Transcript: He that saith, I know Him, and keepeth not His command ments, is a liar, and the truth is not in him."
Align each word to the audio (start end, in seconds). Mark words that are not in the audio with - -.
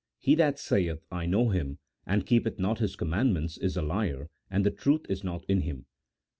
He 0.17 0.33
that 0.33 0.57
saith, 0.57 1.05
I 1.11 1.27
know 1.27 1.49
Him, 1.49 1.77
and 2.07 2.25
keepeth 2.25 2.57
not 2.57 2.79
His 2.79 2.95
command 2.95 3.35
ments, 3.35 3.59
is 3.59 3.77
a 3.77 3.83
liar, 3.83 4.31
and 4.49 4.65
the 4.65 4.71
truth 4.71 5.05
is 5.09 5.23
not 5.23 5.45
in 5.47 5.61
him." 5.61 5.85